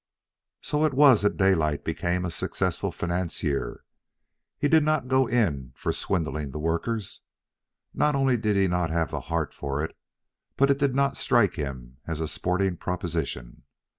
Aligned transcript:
So 0.61 0.83
it 0.83 0.95
was 0.95 1.21
that 1.21 1.37
Daylight 1.37 1.83
became 1.83 2.25
a 2.25 2.31
successful 2.31 2.91
financier. 2.91 3.83
He 4.57 4.67
did 4.67 4.81
not 4.83 5.07
go 5.07 5.27
in 5.27 5.73
for 5.75 5.91
swindling 5.91 6.49
the 6.49 6.57
workers. 6.57 7.21
Not 7.93 8.15
only 8.15 8.35
did 8.35 8.55
he 8.55 8.67
not 8.67 8.89
have 8.89 9.11
the 9.11 9.21
heart 9.29 9.53
for 9.53 9.83
it, 9.85 9.95
but 10.57 10.71
it 10.71 10.79
did 10.79 10.95
not 10.95 11.17
strike 11.17 11.53
him 11.53 11.97
as 12.07 12.19
a 12.19 12.27
sporting 12.27 12.77
proposition. 12.77 13.61